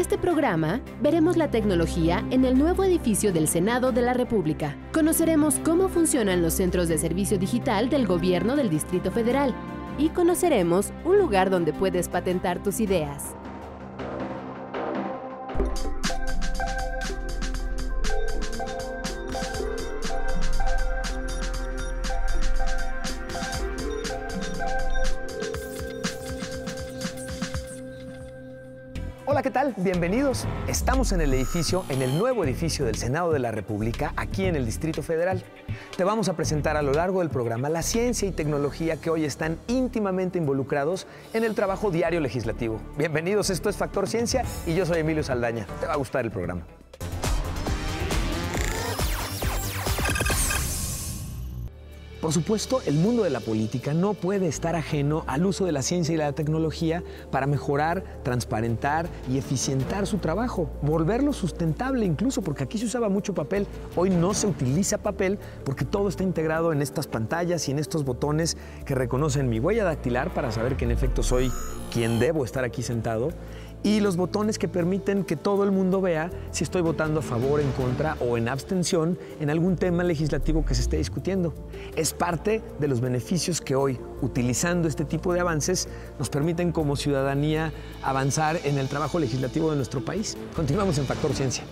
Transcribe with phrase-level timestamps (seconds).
[0.00, 4.74] este programa veremos la tecnología en el nuevo edificio del Senado de la República.
[4.92, 9.54] Conoceremos cómo funcionan los centros de servicio digital del gobierno del Distrito Federal
[9.98, 13.34] y conoceremos un lugar donde puedes patentar tus ideas.
[29.40, 29.74] Hola, ¿qué tal?
[29.78, 30.44] Bienvenidos.
[30.68, 34.54] Estamos en el edificio, en el nuevo edificio del Senado de la República, aquí en
[34.54, 35.42] el Distrito Federal.
[35.96, 39.24] Te vamos a presentar a lo largo del programa la ciencia y tecnología que hoy
[39.24, 42.82] están íntimamente involucrados en el trabajo diario legislativo.
[42.98, 45.66] Bienvenidos, esto es Factor Ciencia y yo soy Emilio Saldaña.
[45.80, 46.66] Te va a gustar el programa.
[52.30, 55.82] Por supuesto, el mundo de la política no puede estar ajeno al uso de la
[55.82, 62.62] ciencia y la tecnología para mejorar, transparentar y eficientar su trabajo, volverlo sustentable incluso, porque
[62.62, 66.82] aquí se usaba mucho papel, hoy no se utiliza papel porque todo está integrado en
[66.82, 70.92] estas pantallas y en estos botones que reconocen mi huella dactilar para saber que en
[70.92, 71.50] efecto soy
[71.92, 73.30] quien debo estar aquí sentado
[73.82, 77.60] y los botones que permiten que todo el mundo vea si estoy votando a favor,
[77.60, 81.54] en contra o en abstención en algún tema legislativo que se esté discutiendo.
[81.96, 86.96] Es parte de los beneficios que hoy, utilizando este tipo de avances, nos permiten como
[86.96, 90.36] ciudadanía avanzar en el trabajo legislativo de nuestro país.
[90.54, 91.64] Continuamos en Factor Ciencia.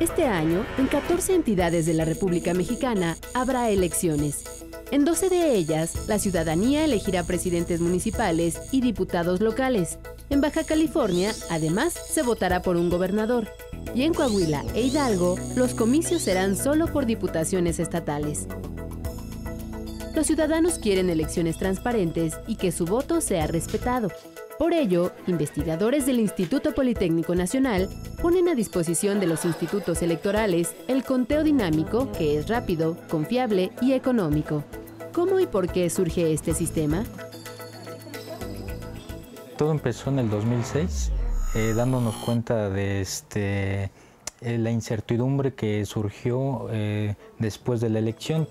[0.00, 4.61] Este año, en 14 entidades de la República Mexicana habrá elecciones.
[4.92, 9.98] En 12 de ellas, la ciudadanía elegirá presidentes municipales y diputados locales.
[10.28, 13.48] En Baja California, además, se votará por un gobernador.
[13.94, 18.46] Y en Coahuila e Hidalgo, los comicios serán solo por diputaciones estatales.
[20.14, 24.10] Los ciudadanos quieren elecciones transparentes y que su voto sea respetado.
[24.58, 27.88] Por ello, investigadores del Instituto Politécnico Nacional
[28.20, 33.94] ponen a disposición de los institutos electorales el conteo dinámico que es rápido, confiable y
[33.94, 34.62] económico.
[35.12, 37.04] ¿Cómo y por qué surge este sistema?
[39.58, 41.10] Todo empezó en el 2006,
[41.54, 43.90] eh, dándonos cuenta de este,
[44.40, 48.48] eh, la incertidumbre que surgió eh, después de la elección.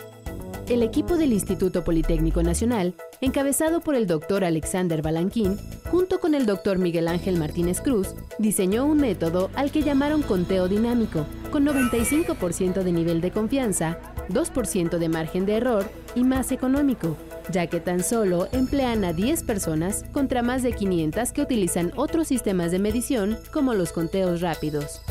[0.69, 5.57] El equipo del Instituto Politécnico Nacional, encabezado por el doctor Alexander Balanquín,
[5.89, 10.67] junto con el doctor Miguel Ángel Martínez Cruz, diseñó un método al que llamaron conteo
[10.69, 13.97] dinámico, con 95% de nivel de confianza,
[14.33, 17.15] 2% de margen de error y más económico,
[17.51, 22.27] ya que tan solo emplean a 10 personas contra más de 500 que utilizan otros
[22.27, 25.01] sistemas de medición como los conteos rápidos.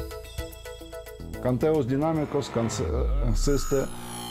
[1.42, 3.76] Conteos dinámicos consiste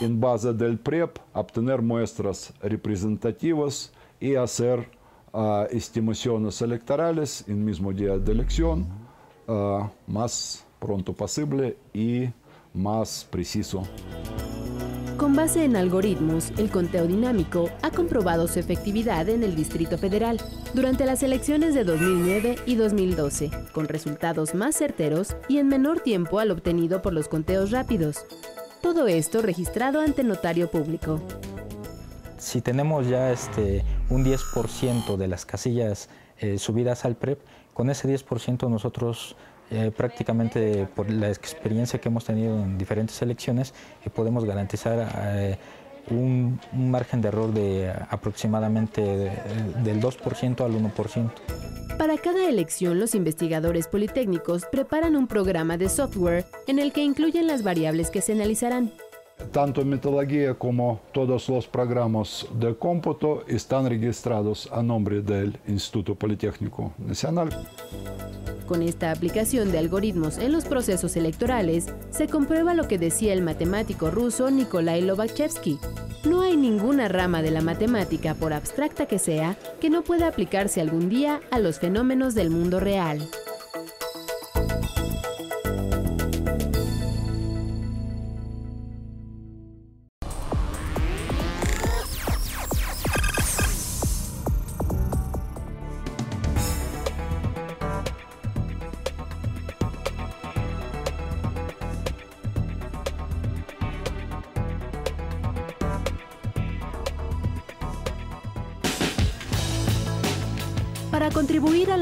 [0.00, 4.88] en base del PREP obtener muestras representativas y hacer
[5.32, 8.86] uh, estimaciones electorales en mismo día de elección
[9.46, 12.28] uh, más pronto posible y
[12.74, 13.82] más preciso.
[15.16, 20.40] Con base en algoritmos, el conteo dinámico ha comprobado su efectividad en el Distrito Federal
[20.72, 26.38] durante las elecciones de 2009 y 2012, con resultados más certeros y en menor tiempo
[26.38, 28.24] al obtenido por los conteos rápidos.
[28.80, 31.20] Todo esto registrado ante notario público.
[32.38, 36.08] Si tenemos ya este, un 10% de las casillas
[36.38, 37.40] eh, subidas al PREP,
[37.74, 39.36] con ese 10% nosotros
[39.70, 43.72] eh, prácticamente por la experiencia que hemos tenido en diferentes elecciones,
[44.04, 45.58] eh, podemos garantizar eh,
[46.10, 51.30] un, margen de error de aproximadamente del 2% al 1%.
[51.98, 57.46] Para cada elección, los investigadores politécnicos preparan un programa de software en el que incluyen
[57.46, 58.90] las variables que se analizarán.
[59.52, 66.92] Tanto metodología como todos los programas de cómputo están registrados a nombre del Instituto Politécnico
[66.98, 67.50] Nacional.
[68.66, 73.42] Con esta aplicación de algoritmos en los procesos electorales, se comprueba lo que decía el
[73.42, 75.80] matemático ruso Nikolai Lobachevsky.
[76.24, 80.80] No hay ninguna rama de la matemática, por abstracta que sea, que no pueda aplicarse
[80.80, 83.28] algún día a los fenómenos del mundo real.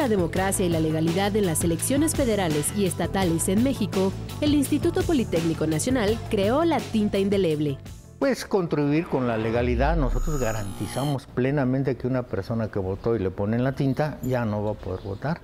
[0.09, 4.11] La democracia y la legalidad en las elecciones federales y estatales en México,
[4.41, 7.77] el Instituto Politécnico Nacional creó la tinta indeleble.
[8.19, 9.97] pues contribuir con la legalidad.
[9.97, 14.65] Nosotros garantizamos plenamente que una persona que votó y le ponen la tinta ya no
[14.65, 15.41] va a poder votar.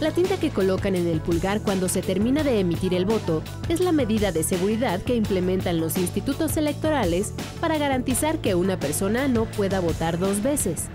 [0.00, 3.80] La tinta que colocan en el pulgar cuando se termina de emitir el voto es
[3.80, 9.44] la medida de seguridad que implementan los institutos electorales para garantizar que una persona no
[9.44, 10.88] pueda votar dos veces.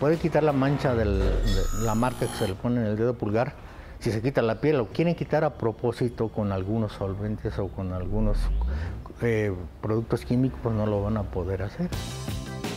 [0.00, 1.04] Puede quitar la mancha de
[1.84, 3.54] la marca que se le pone en el dedo pulgar
[4.00, 7.92] si se quita la piel, lo quieren quitar a propósito con algunos solventes o con
[7.92, 8.38] algunos
[9.20, 9.52] eh,
[9.82, 11.90] productos químicos, pues no lo van a poder hacer.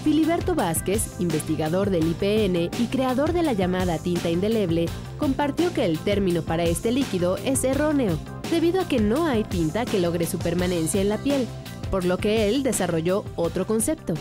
[0.03, 4.87] Filiberto Vázquez, investigador del IPN y creador de la llamada tinta indeleble,
[5.17, 8.17] compartió que el término para este líquido es erróneo,
[8.51, 11.47] debido a que no hay tinta que logre su permanencia en la piel,
[11.89, 14.13] por lo que él desarrolló otro concepto.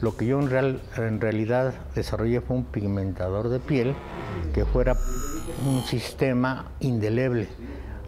[0.00, 3.94] Lo que yo en, real, en realidad desarrollé fue un pigmentador de piel
[4.52, 4.96] que fuera
[5.66, 7.48] un sistema indeleble.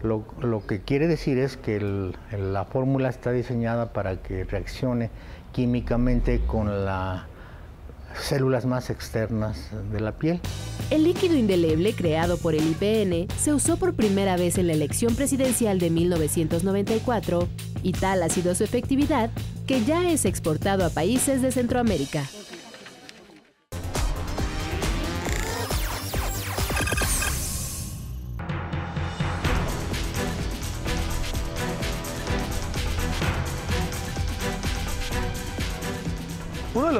[0.03, 5.09] Lo, que quiere decir es que la fórmula está diseñada para que reaccione
[5.51, 7.23] químicamente con las
[8.19, 10.39] células más externas de la piel.
[10.89, 15.15] El líquido indeleble creado por el IPN se usó por primera vez en la elección
[15.15, 17.47] presidencial de 1994
[17.83, 19.29] y tal ha sido su efectividad
[19.67, 22.23] que ya es exportado a países de Centroamérica.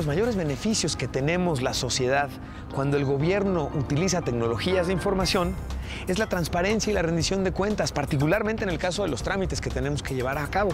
[0.09, 2.31] Mayores beneficios que tenemos la sociedad
[2.73, 5.53] cuando el gobierno utiliza tecnologías de información
[6.07, 9.61] es la transparencia y la rendición de cuentas, particularmente en el caso de los trámites
[9.61, 10.71] que tenemos que llevar a cabo.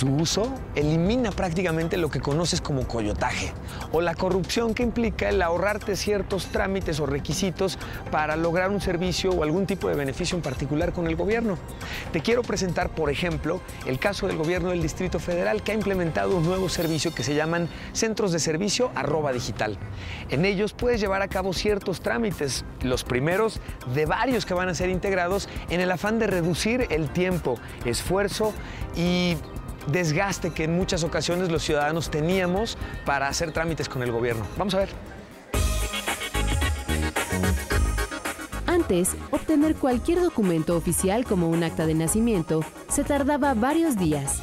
[0.00, 3.52] Su uso elimina prácticamente lo que conoces como coyotaje
[3.92, 7.78] o la corrupción que implica el ahorrarte ciertos trámites o requisitos
[8.10, 11.58] para lograr un servicio o algún tipo de beneficio en particular con el gobierno.
[12.14, 16.34] Te quiero presentar, por ejemplo, el caso del gobierno del Distrito Federal que ha implementado
[16.34, 19.76] un nuevo servicio que se llaman Centros de Servicio arroba digital.
[20.30, 23.60] En ellos puedes llevar a cabo ciertos trámites, los primeros
[23.94, 28.54] de varios que van a ser integrados en el afán de reducir el tiempo, esfuerzo
[28.96, 29.36] y
[29.86, 34.44] desgaste que en muchas ocasiones los ciudadanos teníamos para hacer trámites con el gobierno.
[34.56, 34.90] Vamos a ver.
[38.66, 44.40] Antes, obtener cualquier documento oficial como un acta de nacimiento se tardaba varios días.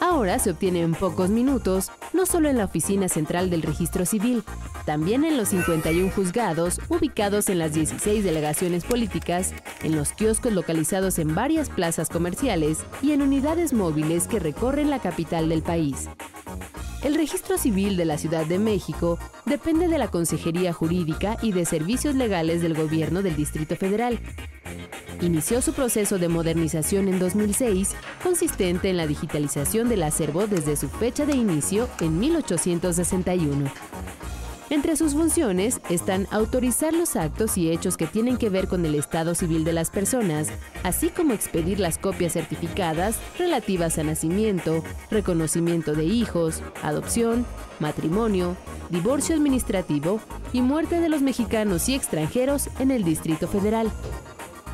[0.00, 4.44] Ahora se obtiene en pocos minutos, no solo en la oficina central del registro civil,
[4.84, 9.52] también en los 51 juzgados ubicados en las 16 delegaciones políticas,
[9.82, 14.98] en los kioscos localizados en varias plazas comerciales y en unidades móviles que recorren la
[14.98, 16.08] capital del país.
[17.02, 21.66] El registro civil de la Ciudad de México depende de la Consejería Jurídica y de
[21.66, 24.18] Servicios Legales del Gobierno del Distrito Federal.
[25.20, 30.88] Inició su proceso de modernización en 2006, consistente en la digitalización del acervo desde su
[30.88, 33.70] fecha de inicio en 1861.
[34.70, 38.94] Entre sus funciones están autorizar los actos y hechos que tienen que ver con el
[38.94, 40.48] estado civil de las personas,
[40.82, 47.44] así como expedir las copias certificadas relativas a nacimiento, reconocimiento de hijos, adopción,
[47.78, 48.56] matrimonio,
[48.88, 50.20] divorcio administrativo
[50.54, 53.90] y muerte de los mexicanos y extranjeros en el Distrito Federal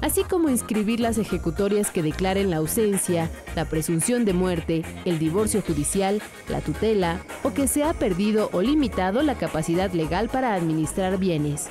[0.01, 5.63] así como inscribir las ejecutorias que declaren la ausencia, la presunción de muerte, el divorcio
[5.63, 11.19] judicial, la tutela o que se ha perdido o limitado la capacidad legal para administrar
[11.19, 11.69] bienes.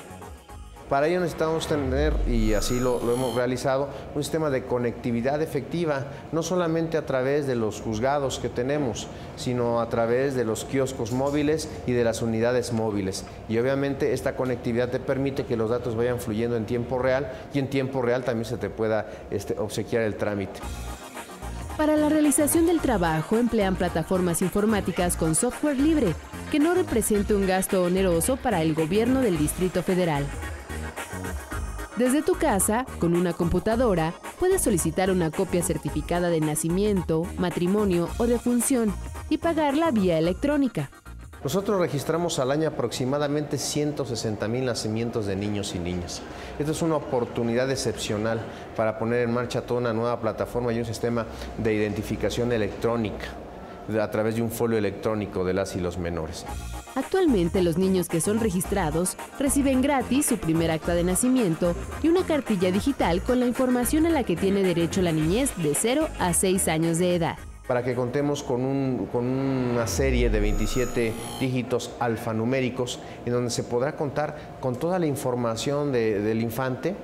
[0.89, 6.41] Para ello necesitamos tener, y así lo, hemos realizado, un sistema de conectividad efectiva, no
[6.41, 11.69] solamente a través de los juzgados que tenemos, sino a través de los kioscos móviles
[11.85, 13.23] y de las unidades móviles.
[13.47, 17.59] Y obviamente esta conectividad te permite que los datos vayan fluyendo en tiempo real y
[17.59, 20.59] en tiempo real también se te pueda este, obsequiar el trámite.
[21.77, 26.15] Para la realización del trabajo emplean plataformas informáticas con software libre,
[26.51, 30.25] que no represente un gasto oneroso para el gobierno del Distrito Federal.
[31.99, 38.25] Desde tu casa, con una computadora, puedes solicitar una copia certificada de nacimiento, matrimonio o
[38.25, 38.93] defunción
[39.27, 40.89] y pagarla vía electrónica.
[41.43, 46.21] Nosotros registramos al año aproximadamente 160 mil nacimientos de niños y niñas.
[46.57, 48.39] Esta es una oportunidad excepcional
[48.77, 51.25] para poner en marcha toda una nueva plataforma y un sistema
[51.57, 53.27] de identificación electrónica
[53.99, 56.45] a través de un folio electrónico de las y los menores.
[56.95, 62.23] Actualmente los niños que son registrados reciben gratis su primer acta de nacimiento y una
[62.23, 66.33] cartilla digital con la información a la que tiene derecho la niñez de 0 a
[66.33, 67.37] 6 años de edad.
[67.67, 74.57] Para que contemos con, una serie de 27 dígitos alfanuméricos en donde se podrá contar
[74.59, 76.95] con toda la información del infante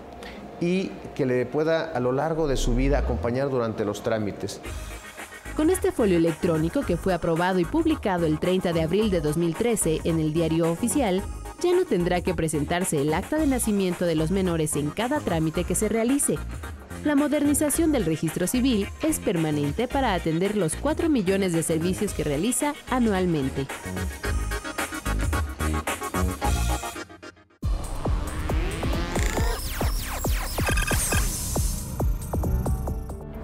[0.60, 4.60] y que le pueda a lo largo de su vida acompañar durante los trámites.
[5.56, 10.02] Con este folio electrónico que fue aprobado y publicado el 30 de abril de 2013
[10.04, 11.24] en el diario oficial,
[11.62, 15.64] ya no tendrá que presentarse el acta de nacimiento de los menores en cada trámite
[15.64, 16.36] que se realice.
[17.06, 22.26] La modernización del registro civil es permanente para atender los 4 millones de servicios que
[22.26, 23.66] realiza anualmente.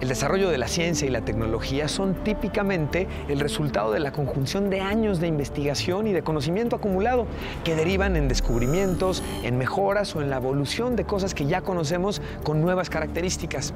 [0.02, 4.68] El desarrollo de la ciencia y la tecnología son típicamente el resultado de la conjunción
[4.68, 7.28] de años de investigación y de conocimiento acumulado
[7.62, 12.20] que derivan en descubrimientos, en mejoras o en la evolución de cosas que ya conocemos
[12.42, 13.74] con nuevas características.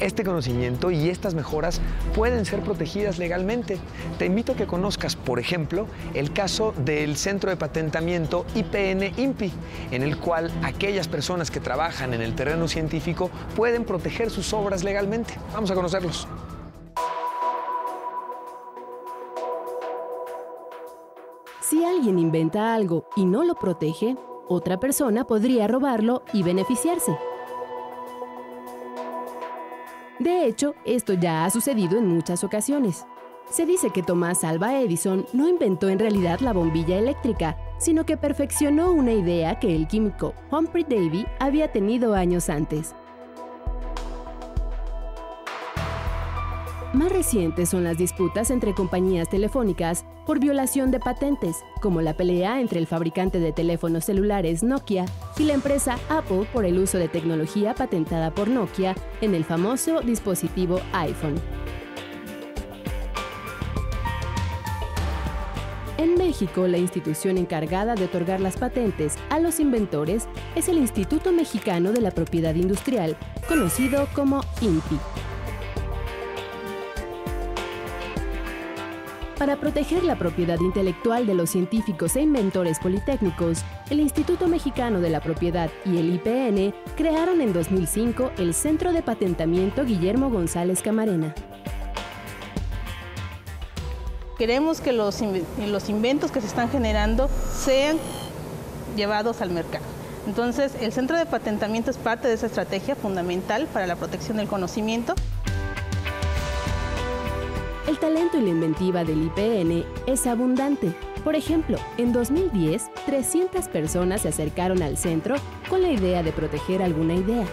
[0.00, 1.82] Este conocimiento y estas mejoras
[2.14, 3.76] pueden ser protegidas legalmente.
[4.18, 9.52] Te invito a que conozcas, por ejemplo, el caso del Centro de Patentamiento IPN-INPI,
[9.90, 14.84] en el cual aquellas personas que trabajan en el terreno científico pueden proteger sus obras
[14.84, 15.34] legalmente.
[15.52, 16.28] Vamos a conocerlos.
[21.60, 24.16] Si alguien inventa algo y no lo protege,
[24.48, 27.16] otra persona podría robarlo y beneficiarse.
[30.18, 33.06] De hecho, esto ya ha sucedido en muchas ocasiones.
[33.48, 38.16] Se dice que Thomas Alva Edison no inventó en realidad la bombilla eléctrica, sino que
[38.16, 42.94] perfeccionó una idea que el químico Humphrey Davy había tenido años antes.
[46.92, 52.60] Más recientes son las disputas entre compañías telefónicas por violación de patentes, como la pelea
[52.60, 55.06] entre el fabricante de teléfonos celulares Nokia
[55.38, 60.00] y la empresa Apple por el uso de tecnología patentada por Nokia en el famoso
[60.00, 61.40] dispositivo iPhone.
[65.96, 71.30] En México, la institución encargada de otorgar las patentes a los inventores es el Instituto
[71.30, 73.16] Mexicano de la Propiedad Industrial,
[73.46, 74.98] conocido como INPI.
[79.40, 85.08] Para proteger la propiedad intelectual de los científicos e inventores politécnicos, el Instituto Mexicano de
[85.08, 91.34] la Propiedad y el IPN crearon en 2005 el Centro de Patentamiento Guillermo González Camarena.
[94.36, 95.22] Queremos que los,
[95.66, 97.96] los inventos que se están generando sean
[98.94, 99.86] llevados al mercado.
[100.26, 104.48] Entonces, el Centro de Patentamiento es parte de esa estrategia fundamental para la protección del
[104.48, 105.14] conocimiento.
[107.90, 110.94] El talento y la inventiva del IPN es abundante.
[111.24, 115.34] Por ejemplo, en 2010, 300 personas se acercaron al centro
[115.68, 117.44] con la idea de proteger alguna idea.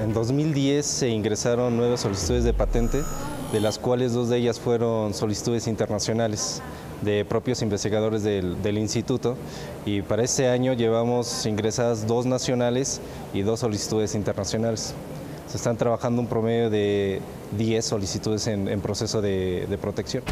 [0.00, 3.02] En 2010 se ingresaron nueve solicitudes de patente,
[3.52, 6.62] de las cuales dos de ellas fueron solicitudes internacionales
[7.02, 9.36] de propios investigadores del, del, instituto
[9.84, 13.00] y para este año llevamos ingresadas dos nacionales
[13.32, 14.94] y dos solicitudes internacionales.
[15.54, 17.20] Se están trabajando un promedio de
[17.56, 20.24] 10 solicitudes en, proceso de protección.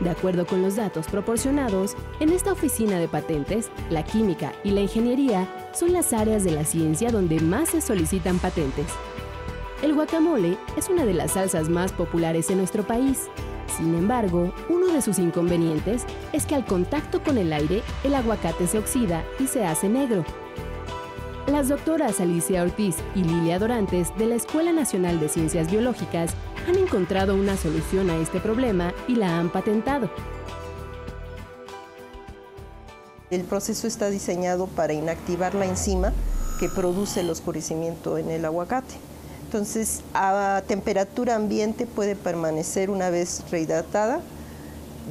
[0.00, 4.80] De acuerdo con los datos proporcionados, en esta oficina de patentes, la química y la
[4.80, 8.86] ingeniería son las áreas de la ciencia donde más se solicitan patentes.
[9.80, 13.28] El guacamole es una de las salsas más populares en nuestro país.
[13.76, 18.66] Sin embargo, uno de sus inconvenientes es que al contacto con el aire, el aguacate
[18.66, 20.24] se oxida y se hace negro,
[21.46, 26.30] las doctoras Alicia Ortiz y Lilia Dorantes de la Escuela Nacional de Ciencias Biológicas
[26.66, 30.10] han encontrado una solución a este problema y la han patentado.
[33.30, 36.12] El proceso está diseñado para inactivar la enzima
[36.58, 38.94] que produce el oscurecimiento en el aguacate.
[39.44, 44.20] Entonces, a temperatura ambiente puede permanecer una vez rehidratada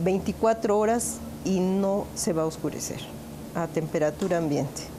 [0.03, 2.99] 24 horas y no se va a oscurecer
[3.55, 4.92] a temperatura ambiente.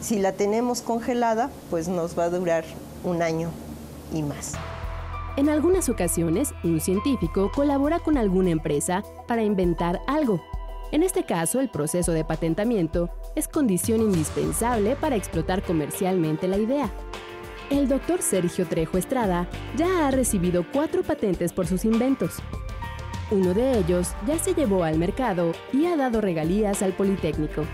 [0.00, 2.64] Si la tenemos congelada, pues nos va a durar
[3.04, 3.50] un año
[4.12, 4.54] y más.
[5.36, 10.42] En algunas ocasiones, un científico colabora con alguna empresa para inventar algo.
[10.90, 16.90] En este caso, el proceso de patentamiento es condición indispensable para explotar comercialmente la idea.
[17.70, 22.38] El doctor Sergio Trejo Estrada ya ha recibido cuatro patentes por sus inventos.
[23.30, 27.64] Uno de ellos ya se llevó al mercado y ha dado regalías al Politécnico.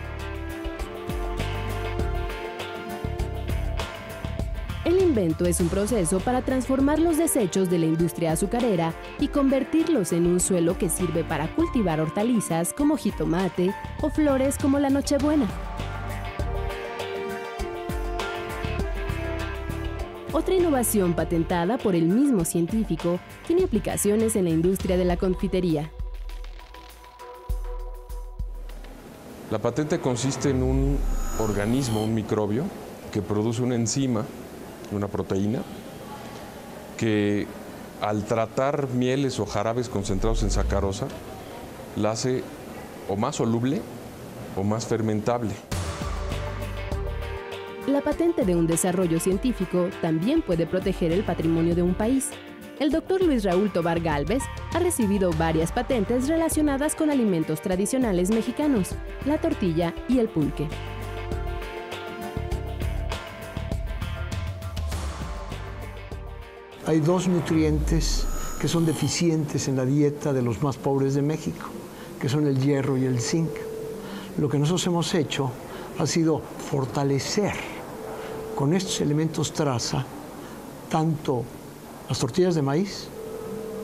[5.18, 10.40] Es un proceso para transformar los desechos de la industria azucarera y convertirlos en un
[10.40, 15.48] suelo que sirve para cultivar hortalizas como jitomate o flores como la nochebuena.
[20.32, 25.90] Otra innovación patentada por el mismo científico tiene aplicaciones en la industria de la confitería.
[29.50, 30.98] La patente consiste en un
[31.38, 32.64] organismo, un microbio,
[33.12, 34.26] que produce una enzima
[34.92, 35.62] una proteína
[36.96, 37.46] que
[38.00, 41.08] al tratar mieles o jarabes concentrados en sacarosa,
[41.96, 42.42] la hace
[43.08, 43.80] o más soluble
[44.56, 45.52] o más fermentable.
[47.86, 52.30] La patente de un desarrollo científico también puede proteger el patrimonio de un país.
[52.80, 54.42] El doctor Luis Raúl Tobar Galvez
[54.74, 58.90] ha recibido varias patentes relacionadas con alimentos tradicionales mexicanos,
[59.24, 60.68] la tortilla y el pulque.
[66.86, 68.24] Hay dos nutrientes
[68.60, 71.66] que son deficientes en la dieta de los más pobres de México,
[72.20, 73.50] que son el hierro y el zinc.
[74.38, 75.50] Lo que nosotros hemos hecho
[75.98, 76.40] ha sido
[76.70, 77.54] fortalecer
[78.54, 80.04] con estos elementos traza
[80.88, 81.42] tanto
[82.08, 83.08] las tortillas de maíz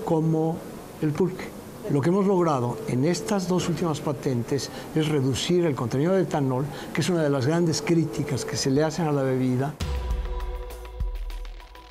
[0.05, 0.57] como
[1.03, 1.45] el pulque.
[1.91, 6.65] Lo que hemos logrado en estas dos últimas patentes es reducir el contenido de etanol,
[6.95, 9.75] que es una de las grandes críticas que se le hacen a la bebida.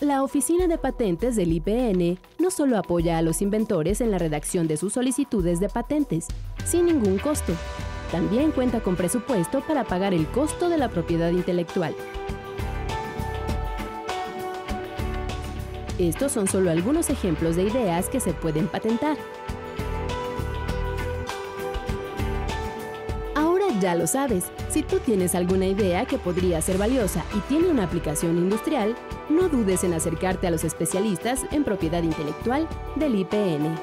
[0.02, 4.68] La Oficina de Patentes del IPN no solo apoya a los inventores en la redacción
[4.68, 6.26] de sus solicitudes de patentes,
[6.66, 7.54] sin ningún costo,
[8.12, 11.94] también cuenta con presupuesto para pagar el costo de la propiedad intelectual.
[16.00, 19.18] Estos son solo algunos ejemplos de ideas que se pueden patentar.
[23.82, 27.84] Ya lo sabes, si tú tienes alguna idea que podría ser valiosa y tiene una
[27.84, 28.96] aplicación industrial,
[29.30, 33.76] no dudes en acercarte a los especialistas en propiedad intelectual del IPN.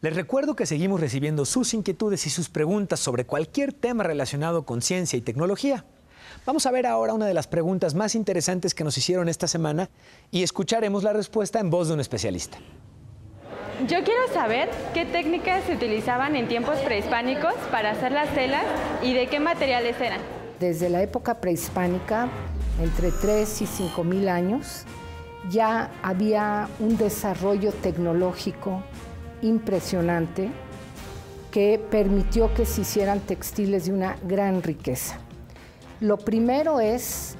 [0.00, 4.82] Les recuerdo que seguimos recibiendo sus inquietudes y sus preguntas sobre cualquier tema relacionado con
[4.82, 5.86] ciencia y tecnología.
[6.44, 9.88] Vamos a ver ahora una de las preguntas más interesantes que nos hicieron esta semana
[10.30, 12.58] y escucharemos la respuesta en voz de un especialista.
[13.88, 18.64] Yo quiero saber qué técnicas se utilizaban en tiempos prehispánicos para hacer las telas
[19.02, 20.20] y de qué materiales eran.
[20.58, 22.28] Desde la época prehispánica,
[22.80, 24.84] entre 3 y 5 mil años,
[25.50, 28.82] ya había un desarrollo tecnológico
[29.42, 30.48] impresionante
[31.50, 35.18] que permitió que se hicieran textiles de una gran riqueza.
[36.00, 37.36] Lo primero es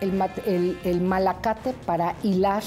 [0.00, 2.64] el, malacate para hilar,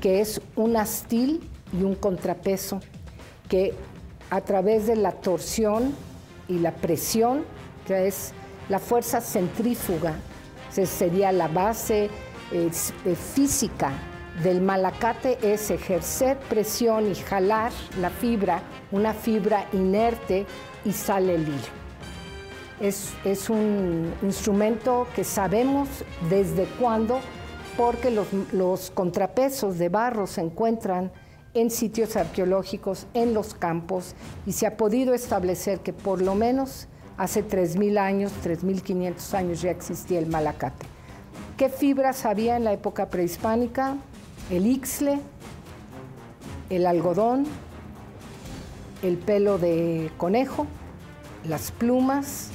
[0.00, 2.80] que es un astil y un contrapeso
[3.48, 3.74] que
[4.30, 5.94] a través de la torsión
[6.48, 7.44] y la presión,
[7.86, 8.32] que es
[8.68, 10.16] la fuerza centrífuga,
[10.70, 12.08] sería la base
[12.52, 12.70] eh,
[13.14, 13.92] física
[14.42, 20.46] del malacate es ejercer presión y jalar la fibra, una fibra inerte
[20.84, 21.82] y sale el hilo.
[22.80, 25.88] Es, un instrumento que sabemos
[26.28, 27.20] desde cuándo,
[27.76, 31.12] porque los contrapesos de barro se encuentran
[31.54, 34.14] en sitios arqueológicos, en los campos,
[34.46, 39.70] y se ha podido establecer que por lo menos hace 3.000 años, 3.500 años ya
[39.70, 40.86] existía el malacate.
[41.56, 43.96] ¿Qué fibras había en la época prehispánica?
[44.50, 45.18] el ixle,
[46.70, 47.44] el algodón,
[49.02, 50.66] el pelo de conejo,
[51.48, 52.50] las plumas,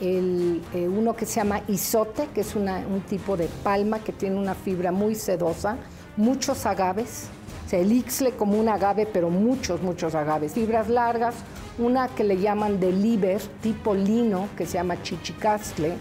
[0.00, 4.54] eh, uno que se llama isote, que es un tipo de palma que tiene una
[4.54, 5.76] fibra muy sedosa,
[6.16, 7.28] muchos agaves,
[7.66, 11.34] o sea, el ixle como un agave, pero muchos, muchos agaves, fibras largas,
[11.78, 15.96] una que le llaman de liber, tipo lino, que se llama chichicastle.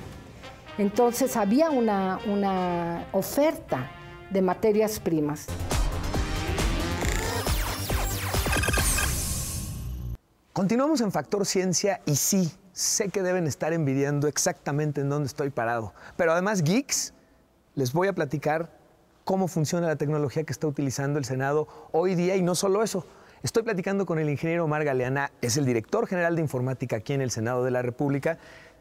[0.77, 3.89] Entonces había una, una oferta
[4.29, 5.47] de materias primas.
[10.53, 15.49] Continuamos en Factor Ciencia y sí, sé que deben estar envidiando exactamente en dónde estoy
[15.49, 15.95] parado.
[16.15, 17.15] Pero además, geeks,
[17.73, 18.74] les voy a platicar
[19.25, 23.05] cómo funciona la tecnología que está utilizando el Senado hoy día y no solo eso.
[23.43, 27.21] Estoy platicando con el ingeniero Omar Galeana, es el director general de informática aquí en
[27.21, 28.37] el Senado de la República.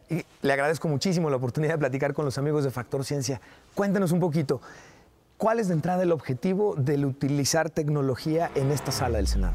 [0.08, 3.40] Y le agradezco muchísimo la oportunidad de platicar con los amigos de Factor Ciencia.
[3.74, 4.60] Cuéntanos un poquito,
[5.36, 9.54] ¿Cuál es de entrada el objetivo del utilizar tecnología en esta sala del Senado?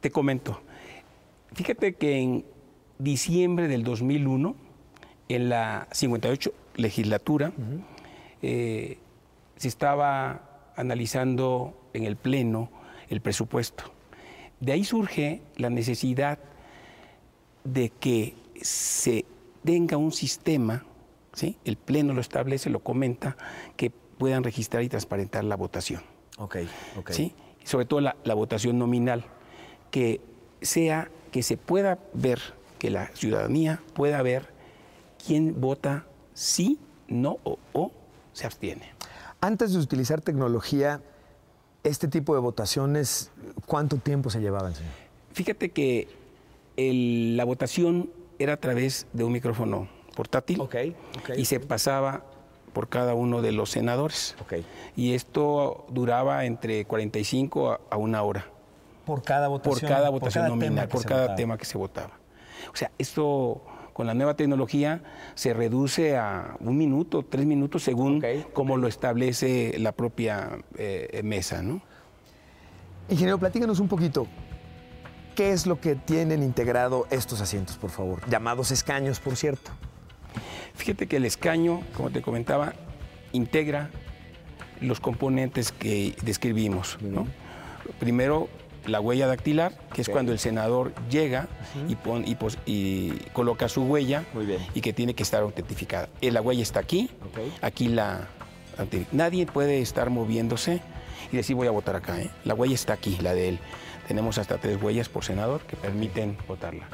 [0.00, 0.60] Te comento.
[1.54, 2.44] Fíjate que en
[2.98, 4.56] diciembre del 2001,
[5.28, 7.52] en la 58 legislatura,
[8.44, 8.98] eh,
[9.56, 12.70] se estaba analizando en el Pleno
[13.08, 13.84] el presupuesto.
[14.60, 16.38] De ahí surge la necesidad
[17.64, 19.24] de que se
[19.64, 20.84] tenga un sistema
[21.64, 23.36] el Pleno lo establece, lo comenta,
[23.76, 26.02] que puedan registrar y transparentar la votación.
[26.38, 26.56] Ok,
[26.98, 27.10] ok.
[27.10, 27.34] ¿sí?
[27.64, 29.24] Sobre todo la, votación nominal,
[29.90, 30.20] que
[30.60, 32.40] sea, que se pueda ver,
[32.78, 34.48] que la ciudadanía pueda ver
[35.24, 36.78] quién vota sí,
[37.08, 37.90] no o,
[38.34, 38.92] se abstiene.
[39.40, 41.00] Antes de utilizar tecnología,
[41.82, 43.30] este tipo de votaciones,
[43.66, 44.92] ¿cuánto tiempo se llevaban, señor?
[45.32, 46.08] Fíjate que
[46.76, 50.62] la votación era a través de un micrófono portátil
[51.36, 52.24] y se pasaba
[52.72, 54.34] por cada uno de los senadores.
[54.96, 58.46] Y esto duraba entre 45 a, una hora.
[59.06, 59.80] Por cada votación.
[59.80, 62.18] Por cada votación nominal, por cada tema que se votaba.
[62.72, 63.62] O sea, esto
[63.94, 65.00] con la nueva tecnología
[65.34, 71.62] se reduce a un minuto, tres minutos, según como lo establece la propia eh, mesa.
[71.62, 71.80] ¿no?
[73.08, 74.26] Ingeniero, platícanos un poquito.
[75.36, 78.20] ¿Qué es lo que tienen integrado estos asientos, por favor?
[78.28, 79.70] Llamados escaños, por cierto.
[80.74, 82.74] Fíjate que el escaño, como te comentaba,
[83.32, 83.90] integra
[84.80, 86.98] los componentes que describimos.
[87.00, 87.28] ¿no?
[88.00, 88.48] Primero,
[88.86, 91.48] la huella dactilar, que es cuando el senador llega
[91.88, 91.96] y,
[92.66, 94.24] y, coloca su huella
[94.74, 96.08] y que tiene que estar autentificada.
[96.20, 97.10] Eh, la huella está aquí,
[97.62, 98.28] aquí la...
[99.12, 100.80] Nadie puede estar moviéndose
[101.30, 102.20] y decir voy a votar acá.
[102.20, 102.30] ¿eh?
[102.44, 103.58] La huella está aquí, la de él.
[104.08, 106.88] Tenemos hasta tres huellas por senador que permiten votarla.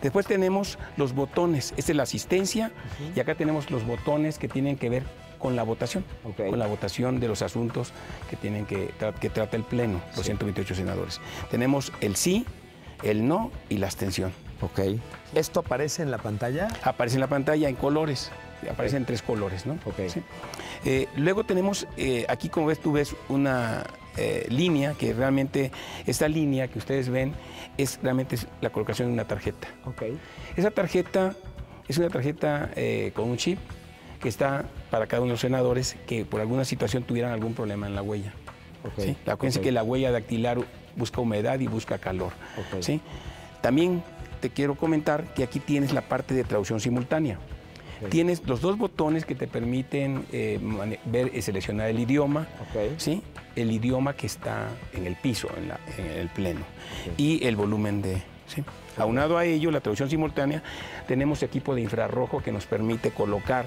[0.00, 2.70] Después tenemos los botones, esta es la asistencia
[3.14, 5.04] y acá tenemos los botones que tienen que ver
[5.42, 6.04] con la votación,
[6.36, 7.92] con la votación de los asuntos
[8.30, 11.20] que tienen que, que trata el Pleno, los 128 senadores.
[11.50, 12.46] Tenemos el sí,
[13.02, 14.32] el no y la abstención.
[14.60, 14.80] Ok.
[15.34, 16.68] ¿Esto aparece en la pantalla?
[16.84, 18.30] Aparece en la pantalla en colores,
[18.70, 19.74] aparecen en tres colores, ¿no?
[19.84, 19.98] Ok.
[20.84, 23.84] Eh, luego tenemos, eh, aquí como ves, tú ves una
[24.16, 25.72] eh, línea, que realmente
[26.06, 27.34] esta línea que ustedes ven
[27.76, 29.66] es realmente la colocación de una tarjeta.
[29.86, 30.02] Ok.
[30.56, 31.34] Esa tarjeta
[31.88, 32.70] es una tarjeta
[33.14, 33.58] con un chip
[34.22, 37.86] que está para cada uno de los senadores que por alguna situación tuvieran algún problema
[37.86, 38.32] en la huella.
[38.92, 39.16] Okay.
[39.26, 40.58] Acuérdense que la huella dactilar
[40.96, 42.32] busca humedad y busca calor.
[42.80, 43.00] ¿sí?
[43.60, 44.02] También
[44.40, 47.38] te quiero comentar que aquí tienes la parte de traducción simultánea.
[48.10, 50.58] Tienes los dos botones que te permiten eh,
[51.04, 52.48] ver y seleccionar el idioma,
[52.96, 53.22] ¿sí?
[53.54, 56.62] el idioma que está en el piso, en, el pleno,
[57.16, 58.20] y el volumen de...
[58.54, 58.64] ¿sí?
[58.96, 60.62] Aunado a ello, la traducción simultánea,
[61.06, 63.66] tenemos equipo de infrarrojo que nos permite colocar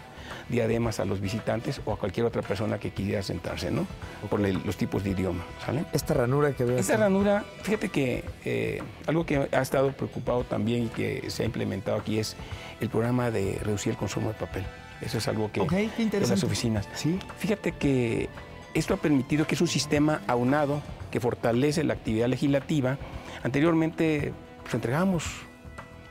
[0.49, 3.87] diademas a los visitantes o a cualquier otra persona que quiera sentarse, ¿no?
[4.29, 5.85] Por los tipos de idioma, ¿sale?
[5.93, 6.77] Esta ranura que veo.
[6.77, 11.45] Esta ranura, fíjate que eh, algo que ha estado preocupado también y que se ha
[11.45, 12.35] implementado aquí es
[12.79, 14.63] el programa de reducir el consumo de papel.
[15.01, 16.87] Eso es algo que en las oficinas.
[16.93, 17.19] Sí.
[17.37, 18.29] Fíjate que
[18.73, 22.97] esto ha permitido que es un sistema aunado que fortalece la actividad legislativa.
[23.43, 24.33] Anteriormente
[24.65, 25.23] pues, entregamos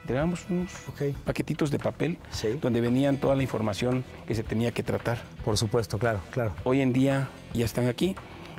[0.03, 0.71] entregamos unos
[1.25, 2.19] paquetitos de papel
[2.61, 5.19] donde venían toda la información que se tenía que tratar.
[5.45, 6.53] Por supuesto, claro, claro.
[6.65, 8.15] Hoy en día ya están aquí.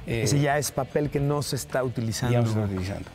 [0.08, 2.34] Eh, Ese ya es papel que no se está utilizando.
[2.34, 3.10] Ya no se está utilizando.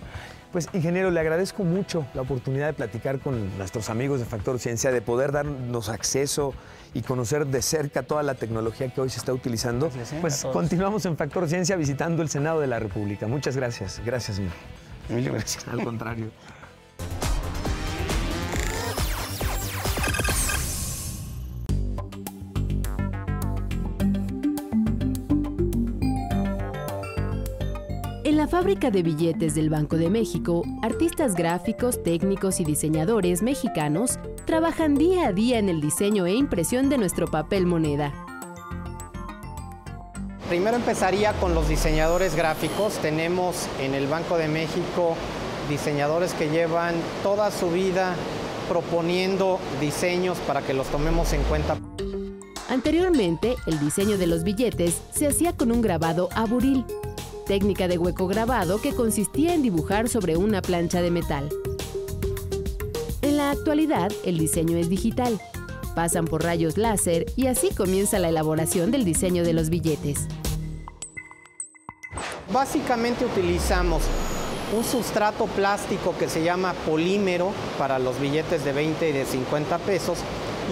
[0.52, 4.92] Pues, ingeniero, le agradezco mucho la oportunidad de platicar con nuestros amigos de Factor Ciencia,
[4.92, 6.54] de poder darnos acceso
[6.94, 9.88] y conocer de cerca toda la tecnología que hoy se está utilizando.
[9.88, 10.18] ¿eh?
[10.20, 13.26] Pues continuamos en Factor Ciencia visitando el Senado de la República.
[13.26, 14.00] Muchas gracias.
[14.04, 14.52] Gracias, señor.
[15.08, 15.68] Muchas gracias.
[15.68, 16.30] Al contrario.
[28.60, 35.28] fábrica de billetes del Banco de México, artistas gráficos, técnicos y diseñadores mexicanos trabajan día
[35.28, 38.12] a día en el diseño e impresión de nuestro papel moneda.
[40.50, 42.98] Primero empezaría con los diseñadores gráficos.
[42.98, 45.16] Tenemos en el Banco de México
[45.70, 48.14] diseñadores que llevan toda su vida
[48.68, 51.78] proponiendo diseños para que los tomemos en cuenta.
[52.70, 56.84] Anteriormente, el diseño de los billetes se hacía con un grabado a buril,
[57.50, 61.48] técnica de hueco grabado que consistía en dibujar sobre una plancha de metal.
[63.22, 65.40] En la actualidad, el diseño es digital.
[65.96, 70.28] Pasan por rayos láser y así comienza la elaboración del diseño de los billetes.
[72.52, 74.04] Básicamente utilizamos
[74.76, 79.78] un sustrato plástico que se llama polímero para los billetes de 20 y de 50
[79.78, 80.20] pesos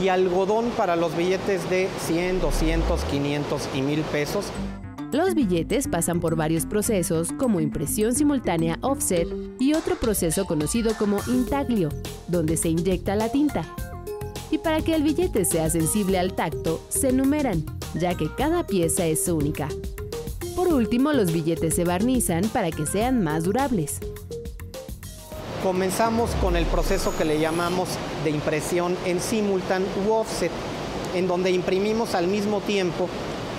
[0.01, 4.53] y algodón para los billetes de 100, 200, 500 y 1000 pesos.
[5.11, 9.27] Los billetes pasan por varios procesos como impresión simultánea offset
[9.59, 11.89] y otro proceso conocido como intaglio,
[12.27, 13.65] donde se inyecta la tinta.
[14.51, 19.07] Y para que el billete sea sensible al tacto, se numeran, ya que cada pieza
[19.07, 19.69] es única.
[20.55, 24.01] Por último, los billetes se barnizan para que sean más durables.
[25.63, 27.89] Comenzamos con el proceso que le llamamos
[28.25, 30.53] de impresión en simultán u offset,
[31.15, 33.09] en donde imprimimos al mismo tiempo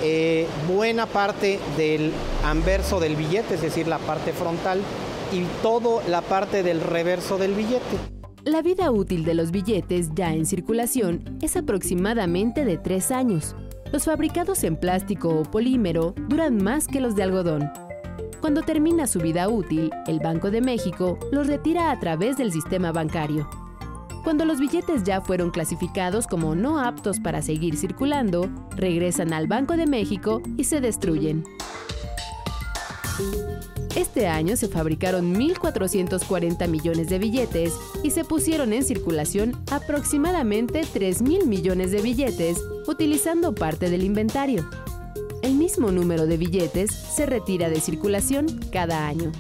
[0.01, 2.11] eh, buena parte del
[2.45, 4.81] anverso del billete, es decir, la parte frontal,
[5.31, 7.97] y toda la parte del reverso del billete.
[8.45, 13.55] La vida útil de los billetes ya en circulación es aproximadamente de tres años.
[13.91, 17.69] Los fabricados en plástico o polímero duran más que los de algodón.
[18.39, 22.91] Cuando termina su vida útil, el Banco de México los retira a través del sistema
[22.93, 23.49] bancario.
[24.23, 29.77] Cuando los billetes ya fueron clasificados como no aptos para seguir circulando, regresan al Banco
[29.77, 31.43] de México y se destruyen.
[33.95, 41.45] Este año se fabricaron 1.440 millones de billetes y se pusieron en circulación aproximadamente 3.000
[41.45, 44.69] millones de billetes utilizando parte del inventario.
[45.41, 49.31] El mismo número de billetes se retira de circulación cada año.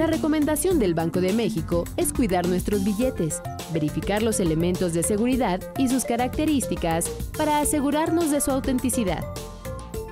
[0.00, 5.60] La recomendación del Banco de México es cuidar nuestros billetes, verificar los elementos de seguridad
[5.76, 9.22] y sus características para asegurarnos de su autenticidad.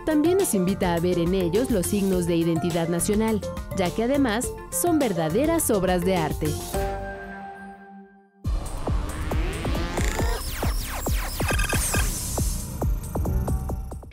[0.04, 3.40] También nos invita a ver en ellos los signos de identidad nacional,
[3.78, 6.48] ya que además son verdaderas obras de arte.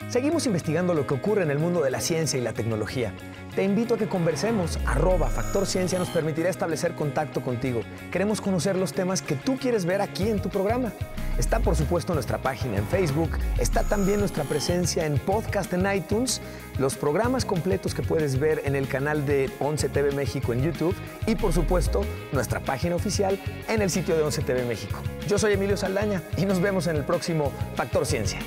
[0.08, 3.12] Seguimos investigando lo que ocurre en el mundo de la ciencia y la tecnología.
[3.56, 4.78] Te invito a que conversemos.
[4.84, 7.80] Arroba Factor Ciencia nos permitirá establecer contacto contigo.
[8.12, 10.92] Queremos conocer los temas que tú quieres ver aquí en tu programa.
[11.38, 16.42] Está por supuesto nuestra página en Facebook, está también nuestra presencia en podcast en iTunes,
[16.78, 20.94] los programas completos que puedes ver en el canal de 11 TV México en YouTube
[21.26, 23.38] y por supuesto nuestra página oficial
[23.68, 25.00] en el sitio de 11 TV México.
[25.28, 28.38] Yo soy Emilio Saldaña y nos vemos en el próximo Factor Ciencia.